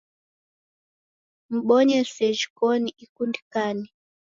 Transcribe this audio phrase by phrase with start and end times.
[1.55, 3.85] Mbonye sejhi koni ikundikane